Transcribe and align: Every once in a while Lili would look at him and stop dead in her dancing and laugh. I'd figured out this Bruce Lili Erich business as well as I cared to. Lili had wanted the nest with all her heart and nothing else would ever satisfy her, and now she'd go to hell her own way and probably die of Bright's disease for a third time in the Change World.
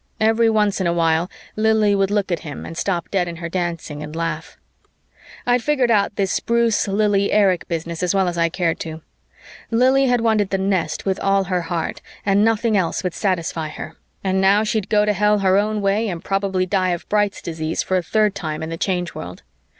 Every 0.19 0.49
once 0.49 0.81
in 0.81 0.87
a 0.87 0.93
while 0.93 1.29
Lili 1.55 1.93
would 1.93 2.09
look 2.09 2.31
at 2.31 2.39
him 2.39 2.65
and 2.65 2.75
stop 2.75 3.11
dead 3.11 3.27
in 3.27 3.35
her 3.35 3.49
dancing 3.49 4.01
and 4.01 4.15
laugh. 4.15 4.57
I'd 5.45 5.61
figured 5.61 5.91
out 5.91 6.15
this 6.15 6.39
Bruce 6.39 6.87
Lili 6.87 7.31
Erich 7.31 7.67
business 7.67 8.01
as 8.01 8.15
well 8.15 8.27
as 8.27 8.35
I 8.35 8.49
cared 8.49 8.79
to. 8.79 9.03
Lili 9.69 10.07
had 10.07 10.21
wanted 10.21 10.49
the 10.49 10.57
nest 10.57 11.05
with 11.05 11.19
all 11.19 11.43
her 11.43 11.61
heart 11.61 12.01
and 12.25 12.43
nothing 12.43 12.75
else 12.75 13.03
would 13.03 13.13
ever 13.13 13.17
satisfy 13.19 13.69
her, 13.69 13.95
and 14.23 14.41
now 14.41 14.63
she'd 14.63 14.89
go 14.89 15.05
to 15.05 15.13
hell 15.13 15.37
her 15.37 15.59
own 15.59 15.81
way 15.81 16.09
and 16.09 16.23
probably 16.23 16.65
die 16.65 16.89
of 16.89 17.07
Bright's 17.07 17.39
disease 17.39 17.83
for 17.83 17.95
a 17.95 18.01
third 18.01 18.33
time 18.33 18.63
in 18.63 18.69
the 18.71 18.77
Change 18.77 19.13
World. 19.13 19.43